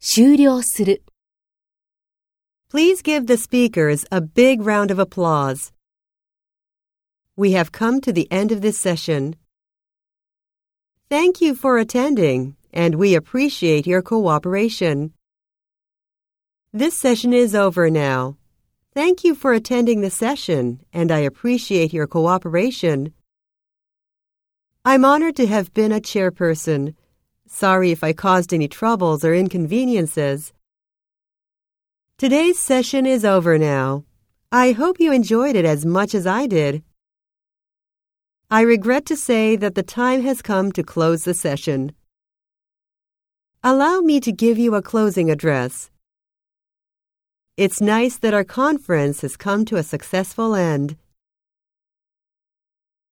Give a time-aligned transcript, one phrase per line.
[0.00, 1.02] 終了する。
[2.70, 5.72] Please give the speakers a big round of applause.
[7.36, 9.36] We have come to the end of this session.
[11.08, 15.14] Thank you for attending, and we appreciate your cooperation.
[16.72, 18.36] This session is over now.
[18.92, 23.14] Thank you for attending the session, and I appreciate your cooperation.
[24.84, 26.94] I'm honored to have been a chairperson.
[27.50, 30.52] Sorry if I caused any troubles or inconveniences.
[32.18, 34.04] Today's session is over now.
[34.52, 36.82] I hope you enjoyed it as much as I did.
[38.50, 41.92] I regret to say that the time has come to close the session.
[43.64, 45.90] Allow me to give you a closing address.
[47.56, 50.96] It's nice that our conference has come to a successful end.